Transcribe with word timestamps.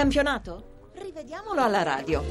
campionato? 0.00 0.92
Rivediamolo 0.94 1.60
alla 1.60 1.82
radio. 1.82 2.24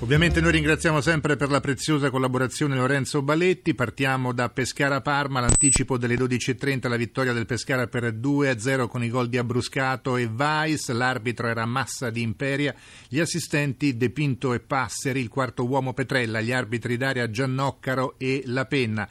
Ovviamente 0.00 0.42
noi 0.42 0.52
ringraziamo 0.52 1.00
sempre 1.00 1.34
per 1.36 1.48
la 1.48 1.60
preziosa 1.60 2.10
collaborazione 2.10 2.76
Lorenzo 2.76 3.22
Baletti, 3.22 3.74
partiamo 3.74 4.34
da 4.34 4.50
Pescara-Parma, 4.50 5.40
l'anticipo 5.40 5.96
delle 5.96 6.14
12.30, 6.14 6.88
la 6.88 6.96
vittoria 6.96 7.32
del 7.32 7.46
Pescara 7.46 7.86
per 7.86 8.12
2-0 8.12 8.86
con 8.86 9.02
i 9.02 9.08
gol 9.08 9.30
di 9.30 9.38
Abruscato 9.38 10.18
e 10.18 10.26
Weiss, 10.26 10.90
l'arbitro 10.90 11.48
era 11.48 11.64
Massa 11.64 12.10
di 12.10 12.20
Imperia, 12.20 12.74
gli 13.08 13.18
assistenti 13.18 13.96
De 13.96 14.10
Pinto 14.10 14.52
e 14.52 14.60
Passeri, 14.60 15.20
il 15.20 15.28
quarto 15.28 15.66
uomo 15.66 15.94
Petrella, 15.94 16.42
gli 16.42 16.52
arbitri 16.52 16.98
d'aria 16.98 17.30
Giannoccaro 17.30 18.16
e 18.18 18.42
La 18.44 18.66
Penna. 18.66 19.08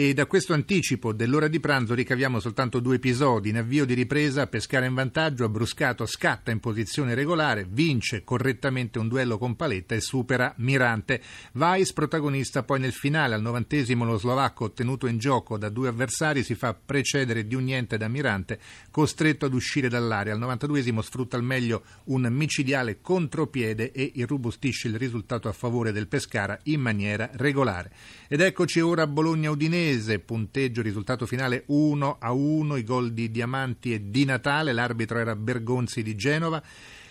E 0.00 0.14
da 0.14 0.26
questo 0.26 0.52
anticipo 0.52 1.12
dell'ora 1.12 1.48
di 1.48 1.58
pranzo 1.58 1.92
ricaviamo 1.92 2.38
soltanto 2.38 2.78
due 2.78 2.94
episodi. 2.94 3.48
In 3.48 3.56
avvio 3.56 3.84
di 3.84 3.94
ripresa, 3.94 4.46
Pescara 4.46 4.86
in 4.86 4.94
vantaggio, 4.94 5.42
Abruscato 5.42 6.06
scatta 6.06 6.52
in 6.52 6.60
posizione 6.60 7.14
regolare, 7.14 7.66
vince 7.68 8.22
correttamente 8.22 9.00
un 9.00 9.08
duello 9.08 9.38
con 9.38 9.56
Paletta 9.56 9.96
e 9.96 10.00
supera 10.00 10.54
Mirante. 10.58 11.20
Weiss, 11.54 11.92
protagonista 11.92 12.62
poi 12.62 12.78
nel 12.78 12.92
finale, 12.92 13.34
al 13.34 13.42
novantesimo 13.42 14.04
lo 14.04 14.18
slovacco 14.18 14.66
ottenuto 14.66 15.08
in 15.08 15.18
gioco 15.18 15.58
da 15.58 15.68
due 15.68 15.88
avversari 15.88 16.44
si 16.44 16.54
fa 16.54 16.74
precedere 16.74 17.44
di 17.48 17.56
un 17.56 17.64
niente 17.64 17.96
da 17.96 18.06
Mirante, 18.06 18.60
costretto 18.92 19.46
ad 19.46 19.52
uscire 19.52 19.88
dall'area. 19.88 20.32
Al 20.32 20.38
novantaduesimo 20.38 21.02
sfrutta 21.02 21.36
al 21.36 21.42
meglio 21.42 21.82
un 22.04 22.24
micidiale 22.30 23.00
contropiede 23.00 23.90
e 23.90 24.12
irrobustisce 24.14 24.86
il 24.86 24.96
risultato 24.96 25.48
a 25.48 25.52
favore 25.52 25.90
del 25.90 26.06
Pescara 26.06 26.56
in 26.66 26.80
maniera 26.80 27.28
regolare. 27.32 27.90
Ed 28.28 28.40
eccoci 28.40 28.78
ora 28.78 29.02
a 29.02 29.06
Bologna-Udinese 29.08 29.86
Udinese, 29.88 30.18
punteggio, 30.18 30.82
risultato 30.82 31.24
finale 31.24 31.62
1 31.66 32.18
a 32.20 32.32
1, 32.32 32.76
i 32.76 32.84
gol 32.84 33.12
di 33.12 33.30
Diamanti 33.30 33.94
e 33.94 34.10
Di 34.10 34.26
Natale, 34.26 34.72
l'arbitro 34.72 35.18
era 35.18 35.34
Bergonzi 35.34 36.02
di 36.02 36.14
Genova. 36.14 36.62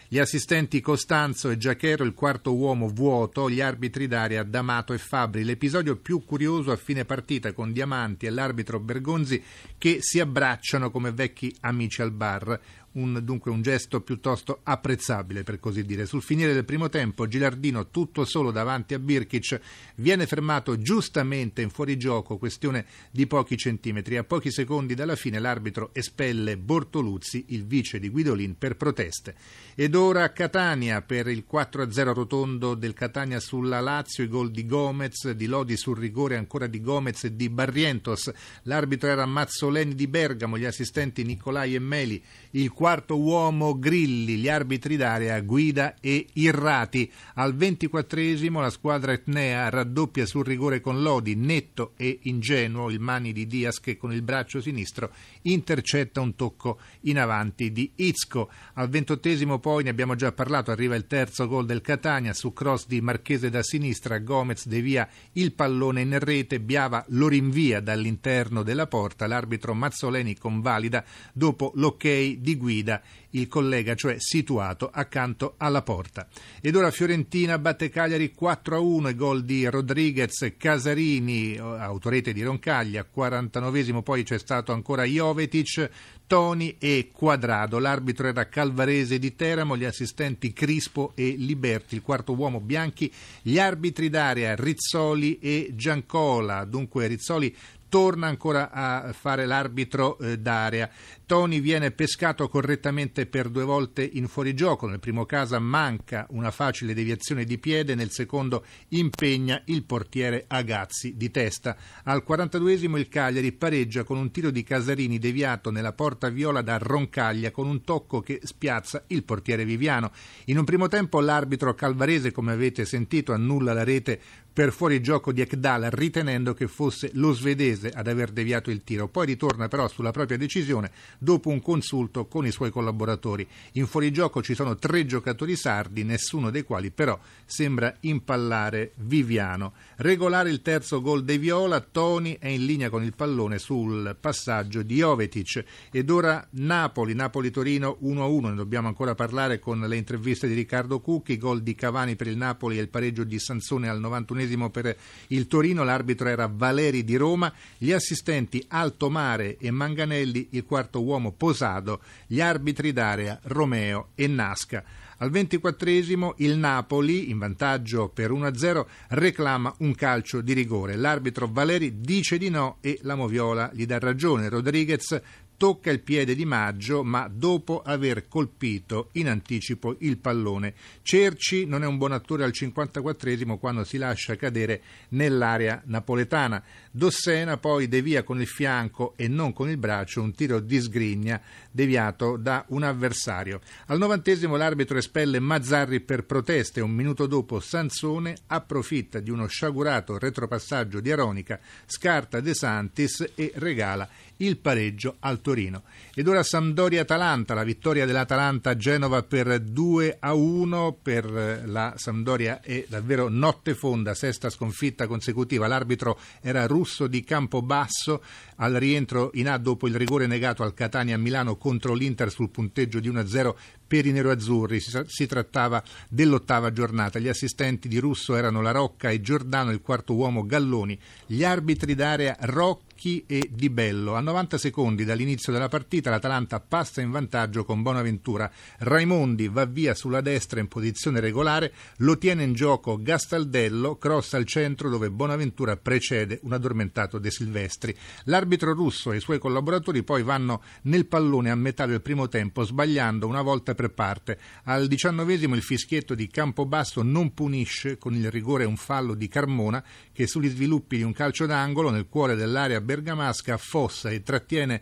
Gli 0.07 0.19
assistenti 0.19 0.79
Costanzo 0.79 1.49
e 1.49 1.57
Giachero, 1.57 2.03
il 2.03 2.13
quarto 2.13 2.55
uomo 2.55 2.87
vuoto, 2.87 3.49
gli 3.49 3.59
arbitri 3.59 4.07
d'aria 4.07 4.43
D'Amato 4.43 4.93
e 4.93 4.99
Fabri. 4.99 5.43
L'episodio 5.43 5.97
più 5.97 6.23
curioso 6.23 6.71
a 6.71 6.77
fine 6.77 7.03
partita 7.03 7.51
con 7.51 7.73
Diamanti 7.73 8.25
e 8.25 8.29
l'arbitro 8.29 8.79
Bergonzi 8.79 9.43
che 9.77 9.97
si 9.99 10.19
abbracciano 10.19 10.91
come 10.91 11.11
vecchi 11.11 11.53
amici 11.61 12.01
al 12.01 12.11
bar 12.11 12.57
un, 12.97 13.19
dunque 13.23 13.51
un 13.51 13.61
gesto 13.61 14.01
piuttosto 14.01 14.59
apprezzabile 14.63 15.43
per 15.43 15.59
così 15.59 15.83
dire. 15.83 16.05
Sul 16.05 16.21
finire 16.21 16.53
del 16.53 16.65
primo 16.65 16.89
tempo 16.89 17.27
Gilardino 17.27 17.89
tutto 17.89 18.25
solo 18.25 18.51
davanti 18.51 18.93
a 18.93 18.99
Birkic 18.99 19.59
viene 19.95 20.25
fermato 20.25 20.77
giustamente 20.77 21.61
in 21.61 21.69
fuorigioco, 21.69 22.37
questione 22.37 22.85
di 23.11 23.27
pochi 23.27 23.57
centimetri. 23.57 24.17
A 24.17 24.23
pochi 24.23 24.51
secondi 24.51 24.95
dalla 24.95 25.15
fine 25.15 25.39
l'arbitro 25.39 25.91
espelle 25.93 26.57
Bortoluzzi, 26.57 27.45
il 27.49 27.65
vice 27.65 27.99
di 27.99 28.09
Guidolin, 28.09 28.57
per 28.57 28.75
proteste. 28.75 29.35
Ed 29.75 29.95
ora 29.95 30.31
Catania 30.31 31.01
per 31.01 31.27
il 31.27 31.45
4-0 31.49 32.13
rotondo 32.13 32.73
del 32.73 32.93
Catania 32.93 33.39
sulla 33.39 33.79
Lazio, 33.79 34.23
i 34.23 34.27
gol 34.27 34.49
di 34.49 34.65
Gomez, 34.65 35.29
di 35.31 35.45
Lodi 35.45 35.77
sul 35.77 35.97
rigore 35.97 36.35
ancora 36.35 36.67
di 36.67 36.81
Gomez 36.81 37.25
e 37.25 37.35
di 37.35 37.49
Barrientos. 37.49 38.31
L'arbitro 38.63 39.09
era 39.09 39.25
Mazzoleni 39.25 39.93
di 39.93 40.07
Bergamo, 40.07 40.57
gli 40.57 40.65
assistenti 40.65 41.23
Nicolai 41.23 41.75
e 41.75 41.79
Meli, 41.79 42.21
il 42.51 42.71
quarto 42.87 43.19
uomo 43.19 43.77
Grilli, 43.77 44.37
gli 44.37 44.47
arbitri 44.47 44.95
d'area 44.95 45.41
Guida 45.41 45.95
e 45.99 46.25
Irrati. 46.35 47.11
Al 47.33 47.53
ventiquattresimo 47.53 48.61
la 48.61 48.69
squadra 48.69 49.11
etnea 49.11 49.67
raddoppia 49.67 50.25
sul 50.25 50.45
rigore 50.45 50.79
con 50.79 51.01
Lodi, 51.01 51.35
netto 51.35 51.91
e 51.97 52.19
ingenuo 52.21 52.89
il 52.89 53.01
mani 53.01 53.33
di 53.33 53.45
Diaz 53.45 53.81
che 53.81 53.97
con 53.97 54.13
il 54.13 54.21
braccio 54.21 54.61
sinistro 54.61 55.11
intercetta 55.41 56.21
un 56.21 56.35
tocco 56.35 56.79
in 57.01 57.19
avanti 57.19 57.73
di 57.73 57.91
Izco. 57.95 58.49
Al 58.75 58.87
ventottesimo 58.87 59.59
poi, 59.59 59.83
ne 59.83 59.89
abbiamo 59.89 60.15
già 60.15 60.31
parlato, 60.31 60.71
arriva 60.71 60.95
il 60.95 61.07
terzo 61.07 61.45
gol 61.45 61.65
del 61.65 61.81
Catania 61.81 62.31
su 62.31 62.53
cross 62.53 62.87
di 62.87 63.01
Marchese 63.01 63.49
da 63.49 63.63
sinistra, 63.63 64.19
Gomez 64.19 64.65
devia 64.65 65.05
il 65.33 65.51
pallone 65.51 65.99
in 65.99 66.17
rete, 66.19 66.61
Biava 66.61 67.03
lo 67.09 67.27
rinvia 67.27 67.81
dall'interno 67.81 68.63
della 68.63 68.87
porta, 68.87 69.27
l'arbitro 69.27 69.73
Mazzoleni 69.73 70.37
convalida 70.37 71.03
dopo 71.33 71.73
l'ok 71.75 72.07
di 72.07 72.55
guida 72.55 72.75
guida 72.77 73.01
il 73.39 73.47
collega, 73.47 73.95
cioè 73.95 74.15
situato 74.19 74.89
accanto 74.91 75.55
alla 75.57 75.81
porta. 75.81 76.27
Ed 76.61 76.75
ora 76.75 76.91
Fiorentina 76.91 77.57
batte 77.57 77.89
Cagliari 77.89 78.33
4-1, 78.39 79.15
gol 79.15 79.43
di 79.43 79.65
Rodriguez, 79.67 80.53
Casarini, 80.57 81.57
autorete 81.57 82.33
di 82.33 82.43
Roncaglia, 82.43 83.03
49 83.03 83.75
poi 84.03 84.23
c'è 84.23 84.39
stato 84.39 84.71
ancora 84.71 85.03
Jovetic, 85.03 85.89
Toni 86.27 86.75
e 86.77 87.09
Quadrado. 87.11 87.79
L'arbitro 87.79 88.27
era 88.27 88.47
Calvarese 88.49 89.17
di 89.17 89.35
Teramo, 89.35 89.77
gli 89.77 89.85
assistenti 89.85 90.51
Crispo 90.51 91.13
e 91.15 91.35
Liberti, 91.37 91.95
il 91.95 92.01
quarto 92.01 92.33
uomo 92.33 92.59
Bianchi, 92.59 93.11
gli 93.41 93.57
arbitri 93.57 94.09
d'area 94.09 94.55
Rizzoli 94.55 95.39
e 95.39 95.71
Giancola. 95.73 96.65
Dunque 96.65 97.07
Rizzoli 97.07 97.55
torna 97.89 98.27
ancora 98.27 98.71
a 98.71 99.13
fare 99.13 99.45
l'arbitro 99.45 100.17
eh, 100.19 100.37
d'area. 100.37 100.89
Toni 101.25 101.59
viene 101.59 101.91
pescato 101.91 102.47
correttamente 102.49 103.26
per 103.27 103.49
due 103.49 103.63
volte 103.63 104.03
in 104.03 104.27
fuorigioco. 104.27 104.87
Nel 104.87 104.99
primo 104.99 105.25
caso 105.25 105.59
manca 105.59 106.25
una 106.31 106.51
facile 106.51 106.93
deviazione 106.93 107.43
di 107.43 107.57
piede, 107.57 107.95
nel 107.95 108.09
secondo 108.09 108.65
impegna 108.89 109.61
il 109.65 109.83
portiere 109.83 110.45
Agazzi 110.47 111.15
di 111.15 111.29
testa. 111.29 111.75
Al 112.03 112.23
42esimo 112.27 112.97
il 112.97 113.07
Cagliari 113.07 113.51
pareggia 113.51 114.03
con 114.03 114.17
un 114.17 114.31
tiro 114.31 114.49
di 114.49 114.63
Casarini 114.63 115.19
deviato 115.19 115.71
nella 115.71 115.93
porta 115.93 116.29
viola 116.29 116.61
da 116.61 116.77
Roncaglia 116.77 117.51
con 117.51 117.67
un 117.67 117.83
tocco 117.83 118.21
che 118.21 118.39
spiazza 118.43 119.03
il 119.07 119.23
portiere 119.23 119.65
Viviano. 119.65 120.11
In 120.45 120.57
un 120.57 120.65
primo 120.65 120.87
tempo 120.87 121.19
l'arbitro 121.19 121.75
Calvarese, 121.75 122.31
come 122.31 122.51
avete 122.51 122.85
sentito, 122.85 123.33
annulla 123.33 123.73
la 123.73 123.83
rete 123.83 124.19
per 124.57 124.73
fuorigioco 124.73 125.31
di 125.31 125.41
Ekdal 125.41 125.83
ritenendo 125.91 126.55
che 126.55 126.67
fosse 126.67 127.11
lo 127.13 127.31
svedese 127.31 127.91
ad 127.91 128.07
aver 128.07 128.31
deviato 128.31 128.71
il 128.71 128.83
tiro. 128.83 129.07
Poi 129.07 129.27
ritorna 129.27 129.67
però 129.67 129.87
sulla 129.87 130.09
propria 130.09 130.35
decisione 130.35 130.89
dopo 131.19 131.49
un 131.49 131.61
consulto 131.61 132.25
con 132.25 132.43
i 132.43 132.49
suoi 132.49 132.71
collaboratori. 132.71 133.47
In 133.73 133.85
fuorigioco 133.85 134.41
ci 134.41 134.55
sono 134.55 134.75
tre 134.77 135.05
giocatori 135.05 135.55
sardi, 135.55 136.03
nessuno 136.03 136.49
dei 136.49 136.63
quali 136.63 136.89
però 136.89 137.19
sembra 137.45 137.97
impallare 137.99 138.93
Viviano. 138.95 139.73
Regolare 139.97 140.49
il 140.49 140.63
terzo 140.63 141.01
gol 141.01 141.23
dei 141.23 141.37
Viola, 141.37 141.79
Toni 141.79 142.37
è 142.39 142.47
in 142.47 142.65
linea 142.65 142.89
con 142.89 143.03
il 143.03 143.13
pallone 143.13 143.59
sul 143.59 144.17
passaggio 144.19 144.81
di 144.81 144.95
Jovetic 144.95 145.63
ed 145.91 146.09
ora 146.09 146.43
Napoli, 146.53 147.13
Napoli-Torino 147.13 147.99
1-1, 148.01 148.49
ne 148.49 148.55
dobbiamo 148.55 148.87
ancora 148.87 149.13
parlare 149.13 149.59
con 149.59 149.81
le 149.81 149.97
interviste 149.97 150.47
di 150.47 150.55
Riccardo 150.55 150.99
Cucchi, 150.99 151.37
gol 151.37 151.61
di 151.61 151.75
Cavani 151.75 152.15
per 152.15 152.25
il 152.25 152.37
Napoli 152.37 152.79
e 152.79 152.81
il 152.81 152.89
pareggio 152.89 153.23
di 153.23 153.37
Sansone 153.37 153.87
al 153.87 153.99
91 153.99 154.45
per 154.69 154.95
il 155.27 155.47
Torino, 155.47 155.83
l'arbitro 155.83 156.29
era 156.29 156.49
Valeri 156.51 157.03
di 157.03 157.15
Roma, 157.15 157.51
gli 157.77 157.91
assistenti 157.91 158.63
Alto 158.69 159.09
Mare 159.09 159.57
e 159.57 159.71
Manganelli, 159.71 160.49
il 160.51 160.65
quarto 160.65 161.03
uomo 161.03 161.31
Posado, 161.31 162.01
gli 162.27 162.39
arbitri 162.39 162.93
d'area 162.93 163.39
Romeo 163.43 164.09
e 164.15 164.27
Nasca. 164.27 164.83
Al 165.19 165.31
ventiquattresimo 165.31 166.35
il 166.37 166.57
Napoli, 166.57 167.31
in 167.31 167.39
vantaggio 167.39 168.09
per 168.09 168.31
1-0, 168.31 168.85
reclama 169.09 169.73
un 169.79 169.95
calcio 169.95 170.41
di 170.41 170.53
rigore. 170.53 170.95
L'arbitro 170.95 171.49
Valeri 171.51 171.99
dice 172.01 172.37
di 172.37 172.49
no 172.49 172.77
e 172.81 172.99
la 173.01 173.15
Moviola 173.15 173.71
gli 173.73 173.87
dà 173.87 173.97
ragione. 173.97 174.47
Rodriguez 174.47 175.19
tocca 175.57 175.89
il 175.89 176.01
piede 176.01 176.35
di 176.35 176.45
Maggio, 176.45 177.03
ma 177.03 177.27
dopo 177.27 177.81
aver 177.81 178.27
colpito 178.27 179.09
in 179.13 179.27
anticipo 179.27 179.95
il 179.99 180.17
pallone. 180.17 180.75
Cerci 181.01 181.65
non 181.65 181.83
è 181.83 181.87
un 181.87 181.97
buon 181.97 182.11
attore 182.11 182.43
al 182.43 182.51
54 182.51 183.57
quando 183.57 183.83
si 183.83 183.97
lascia 183.97 184.35
cadere 184.35 184.81
nell'area 185.09 185.81
napoletana. 185.85 186.63
Dossena 186.91 187.57
poi 187.57 187.87
devia 187.87 188.23
con 188.23 188.39
il 188.39 188.47
fianco 188.47 189.13
e 189.17 189.27
non 189.27 189.53
con 189.53 189.69
il 189.69 189.77
braccio 189.77 190.21
un 190.21 190.33
tiro 190.33 190.59
di 190.59 190.79
sgrigna 190.79 191.41
deviato 191.71 192.37
da 192.37 192.63
un 192.69 192.83
avversario. 192.83 193.61
Al 193.87 193.97
novantesimo 193.97 194.55
l'arbitro 194.55 194.97
espelle 194.97 195.39
Mazzarri 195.39 195.99
per 195.99 196.25
proteste. 196.25 196.81
Un 196.81 196.91
minuto 196.91 197.25
dopo 197.25 197.59
Sansone 197.59 198.35
approfitta 198.47 199.19
di 199.19 199.31
uno 199.31 199.47
sciagurato 199.47 200.17
retropassaggio 200.17 200.99
di 200.99 201.11
Aronica, 201.11 201.59
scarta 201.85 202.39
De 202.39 202.53
Santis 202.53 203.31
e 203.35 203.51
regala 203.55 204.07
il 204.37 204.57
pareggio 204.57 205.15
al 205.19 205.41
Torino. 205.41 205.83
Ed 206.13 206.27
ora 206.27 206.43
Sampdoria-Atalanta, 206.43 207.53
la 207.53 207.63
vittoria 207.63 208.05
dell'Atalanta 208.05 208.71
a 208.71 208.75
Genova 208.75 209.23
per 209.23 209.59
2 209.59 210.17
a 210.19 210.33
1 210.33 210.99
per 211.01 211.63
la 211.65 211.93
Sampdoria 211.95 212.61
è 212.61 212.85
davvero 212.87 213.29
notte 213.29 213.73
fonda, 213.73 214.13
sesta 214.13 214.49
sconfitta 214.49 215.07
consecutiva. 215.07 215.67
L'arbitro 215.67 216.19
era 216.41 216.65
russo 216.67 217.07
di 217.07 217.23
Campobasso 217.23 218.21
al 218.57 218.73
rientro 218.73 219.31
in 219.33 219.47
A 219.47 219.57
dopo 219.57 219.87
il 219.87 219.95
rigore 219.95 220.27
negato 220.27 220.63
al 220.63 220.73
Catania 220.73 221.15
a 221.15 221.19
Milano 221.19 221.57
contro 221.57 221.93
l'Inter 221.93 222.31
sul 222.31 222.49
punteggio 222.49 222.99
di 222.99 223.07
1 223.07 223.19
a 223.19 223.27
0 223.27 223.57
per 223.87 224.05
i 224.05 224.11
neroazzurri. 224.11 224.79
Si 224.79 225.25
trattava 225.27 225.81
dell'ottava 226.09 226.71
giornata. 226.71 227.19
Gli 227.19 227.29
assistenti 227.29 227.87
di 227.87 227.99
Russo 227.99 228.35
erano 228.35 228.61
La 228.61 228.71
Rocca 228.71 229.09
e 229.09 229.21
Giordano, 229.21 229.71
il 229.71 229.81
quarto 229.81 230.13
uomo 230.13 230.45
Galloni. 230.45 230.99
Gli 231.25 231.43
arbitri 231.43 231.95
d'area 231.95 232.35
Rocca 232.41 232.86
Rocchi 232.97 233.23
e 233.27 233.51
Di 233.53 233.69
Bello. 233.69 234.15
A 234.15 234.21
90 234.21 234.57
secondi 234.57 235.05
dall'inizio 235.05 235.53
della 235.53 235.67
partita 235.67 236.09
l'Atalanta 236.09 236.59
passa 236.59 236.99
in 236.99 237.11
vantaggio 237.11 237.63
con 237.63 237.83
Bonaventura. 237.83 238.51
Raimondi 238.79 239.47
va 239.49 239.65
via 239.65 239.93
sulla 239.93 240.21
destra 240.21 240.59
in 240.59 240.67
posizione 240.67 241.19
regolare, 241.19 241.71
lo 241.97 242.17
tiene 242.17 242.43
in 242.43 242.53
gioco 242.53 242.99
Gastaldello, 242.99 243.97
cross 243.97 244.33
al 244.33 244.45
centro 244.45 244.89
dove 244.89 245.11
Bonaventura 245.11 245.77
precede 245.77 246.39
un 246.41 246.53
addormentato 246.53 247.19
De 247.19 247.29
Silvestri. 247.29 247.95
L'arbitro 248.23 248.73
russo 248.73 249.11
e 249.11 249.17
i 249.17 249.21
suoi 249.21 249.37
collaboratori 249.37 250.01
poi 250.01 250.23
vanno 250.23 250.63
nel 250.83 251.05
pallone 251.05 251.51
a 251.51 251.55
metà 251.55 251.85
del 251.85 252.01
primo 252.01 252.27
tempo 252.27 252.63
sbagliando 252.63 253.27
una 253.27 253.43
volta 253.43 253.75
per 253.75 253.91
parte. 253.91 254.39
Al 254.63 254.87
diciannovesimo 254.87 255.53
il 255.53 255.61
fischietto 255.61 256.15
di 256.15 256.27
Campobasso 256.27 257.03
non 257.03 257.35
punisce 257.35 257.99
con 257.99 258.15
il 258.15 258.31
rigore 258.31 258.65
un 258.65 258.75
fallo 258.75 259.13
di 259.13 259.27
Carmona 259.27 259.83
che 260.11 260.25
sugli 260.25 260.49
sviluppi 260.49 260.97
di 260.97 261.03
un 261.03 261.13
calcio 261.13 261.45
d'angolo 261.45 261.91
nel 261.91 262.07
cuore 262.09 262.35
dell'area 262.35 262.85
bergamasca 262.87 263.53
affossa 263.53 264.09
e 264.09 264.23
trattiene 264.23 264.81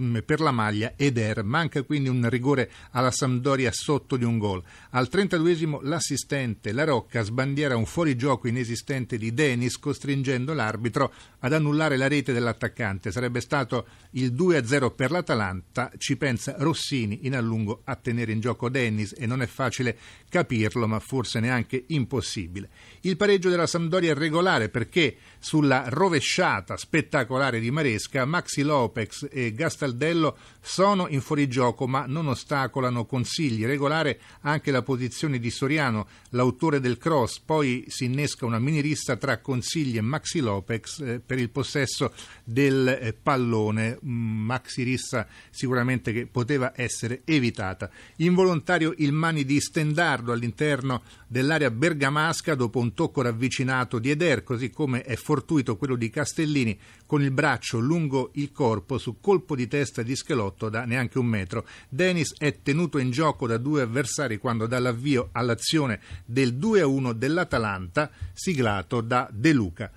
mm, 0.00 0.16
per 0.24 0.40
la 0.40 0.50
maglia 0.50 0.94
Eder. 0.96 1.44
Manca 1.44 1.82
quindi 1.82 2.08
un 2.08 2.26
rigore 2.30 2.70
alla 2.92 3.10
Sampdoria 3.10 3.70
sotto 3.70 4.16
di 4.16 4.24
un 4.24 4.38
gol. 4.38 4.62
Al 4.90 5.08
32esimo 5.12 5.80
l'assistente 5.82 6.72
La 6.72 6.84
Rocca 6.84 7.22
sbandiera 7.22 7.76
un 7.76 7.84
fuorigioco 7.84 8.48
inesistente 8.48 9.18
di 9.18 9.34
Denis 9.34 9.78
costringendo 9.78 10.54
l'arbitro 10.54 11.12
ad 11.40 11.52
annullare 11.52 11.98
la 11.98 12.08
rete 12.08 12.32
dell'attaccante. 12.32 13.12
Sarebbe 13.12 13.40
stato 13.40 13.86
il 14.12 14.32
2-0 14.32 14.94
per 14.94 15.10
l'Atalanta. 15.10 15.92
Ci 15.98 16.16
pensa 16.16 16.54
Rossini 16.58 17.26
in 17.26 17.36
a 17.36 17.40
lungo 17.40 17.82
a 17.84 17.94
tenere 17.96 18.32
in 18.32 18.40
gioco 18.40 18.70
Dennis 18.70 19.14
e 19.16 19.26
non 19.26 19.42
è 19.42 19.46
facile 19.46 19.96
capirlo, 20.30 20.86
ma 20.86 20.98
forse 20.98 21.40
neanche 21.40 21.84
impossibile. 21.88 22.70
Il 23.02 23.18
pareggio 23.18 23.50
della 23.50 23.66
Sampdoria 23.66 24.12
è 24.12 24.14
regolare 24.14 24.70
perché 24.70 25.16
sulla 25.38 25.84
rovesciata 25.88 26.78
spettacolare 26.78 27.32
spettacolare 27.34 27.58
di 27.58 27.70
Maresca, 27.70 28.24
Maxi 28.24 28.62
Lopez 28.62 29.26
e 29.30 29.52
Gastaldello 29.52 30.36
sono 30.60 31.08
in 31.08 31.20
fuorigioco 31.20 31.86
ma 31.86 32.04
non 32.06 32.28
ostacolano 32.28 33.06
consigli. 33.06 33.66
Regolare 33.66 34.20
anche 34.42 34.70
la 34.70 34.82
posizione 34.82 35.38
di 35.40 35.50
Soriano, 35.50 36.06
l'autore 36.30 36.78
del 36.78 36.96
cross. 36.96 37.40
Poi 37.40 37.86
si 37.88 38.04
innesca 38.04 38.46
una 38.46 38.60
mini 38.60 38.80
rissa 38.80 39.16
tra 39.16 39.38
Consigli 39.38 39.96
e 39.96 40.00
Maxi 40.00 40.40
Lopez 40.40 41.00
eh, 41.00 41.20
per 41.20 41.38
il 41.38 41.50
possesso 41.50 42.12
del 42.44 42.86
eh, 42.88 43.12
pallone. 43.12 43.98
Mm, 44.04 44.44
Maxi 44.44 44.84
rissa 44.84 45.26
sicuramente 45.50 46.12
che 46.12 46.26
poteva 46.26 46.72
essere 46.76 47.22
evitata. 47.24 47.90
Involontario 48.16 48.94
il 48.98 49.12
mani 49.12 49.44
di 49.44 49.60
Stendardo 49.60 50.32
all'interno 50.32 51.02
dell'area 51.26 51.70
bergamasca 51.70 52.54
dopo 52.54 52.78
un 52.78 52.94
tocco 52.94 53.22
ravvicinato 53.22 53.98
di 53.98 54.10
Eder, 54.10 54.44
così 54.44 54.70
come 54.70 55.02
è 55.02 55.16
fortuito 55.16 55.76
quello 55.76 55.96
di 55.96 56.10
Castellini 56.10 56.78
con 57.06 57.22
il 57.22 57.23
braccio 57.30 57.78
lungo 57.78 58.30
il 58.34 58.52
corpo 58.52 58.98
su 58.98 59.20
colpo 59.20 59.54
di 59.54 59.68
testa 59.68 60.02
di 60.02 60.16
Schelotto 60.16 60.68
da 60.68 60.84
neanche 60.84 61.18
un 61.18 61.26
metro. 61.26 61.66
Denis 61.88 62.34
è 62.36 62.60
tenuto 62.62 62.98
in 62.98 63.10
gioco 63.10 63.46
da 63.46 63.56
due 63.56 63.82
avversari 63.82 64.38
quando 64.38 64.66
dà 64.66 64.78
l'avvio 64.78 65.28
all'azione 65.32 66.00
del 66.24 66.54
2-1 66.54 67.12
dell'Atalanta, 67.12 68.10
siglato 68.32 69.00
da 69.00 69.28
De 69.32 69.52
Luca. 69.52 69.90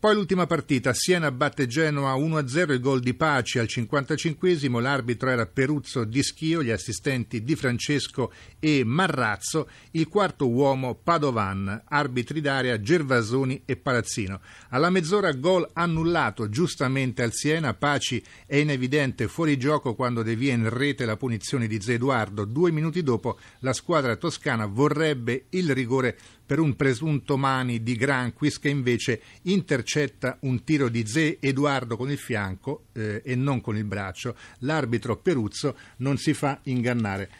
Poi 0.00 0.14
l'ultima 0.14 0.46
partita, 0.46 0.94
Siena 0.94 1.30
batte 1.30 1.66
Genoa 1.66 2.14
1-0, 2.14 2.72
il 2.72 2.80
gol 2.80 3.00
di 3.00 3.12
Paci 3.12 3.58
al 3.58 3.68
55 3.68 4.80
l'arbitro 4.80 5.28
era 5.28 5.44
Peruzzo 5.44 6.04
Di 6.04 6.22
Schio, 6.22 6.62
gli 6.62 6.70
assistenti 6.70 7.44
Di 7.44 7.54
Francesco 7.54 8.32
e 8.58 8.82
Marrazzo, 8.82 9.68
il 9.90 10.08
quarto 10.08 10.48
uomo 10.48 10.94
Padovan, 10.94 11.82
arbitri 11.86 12.40
d'area 12.40 12.80
Gervasoni 12.80 13.60
e 13.66 13.76
Palazzino. 13.76 14.40
Alla 14.70 14.88
mezz'ora 14.88 15.32
gol 15.32 15.68
annullato 15.74 16.48
giustamente 16.48 17.22
al 17.22 17.34
Siena, 17.34 17.74
Paci 17.74 18.24
è 18.46 18.56
in 18.56 18.70
evidente 18.70 19.28
fuorigioco 19.28 19.94
quando 19.94 20.22
devia 20.22 20.54
in 20.54 20.70
rete 20.70 21.04
la 21.04 21.18
punizione 21.18 21.66
di 21.66 21.78
Zé 21.78 21.92
Eduardo. 21.92 22.46
Due 22.46 22.70
minuti 22.70 23.02
dopo 23.02 23.38
la 23.58 23.74
squadra 23.74 24.16
toscana 24.16 24.64
vorrebbe 24.64 25.44
il 25.50 25.74
rigore 25.74 26.16
per 26.50 26.58
un 26.58 26.74
presunto 26.74 27.36
mani 27.36 27.80
di 27.80 27.94
Granquis 27.94 28.58
che 28.58 28.70
invece 28.70 29.20
intercetta 29.42 30.36
un 30.40 30.64
tiro 30.64 30.88
di 30.88 31.06
Zé 31.06 31.38
Edoardo 31.38 31.96
con 31.96 32.10
il 32.10 32.18
fianco 32.18 32.86
eh, 32.92 33.22
e 33.24 33.36
non 33.36 33.60
con 33.60 33.76
il 33.76 33.84
braccio. 33.84 34.34
L'arbitro 34.58 35.16
Peruzzo 35.18 35.76
non 35.98 36.16
si 36.16 36.34
fa 36.34 36.58
ingannare. 36.64 37.30